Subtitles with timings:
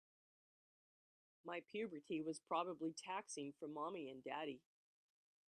[1.45, 4.63] My puberty was probably taxing for mommy and daddy.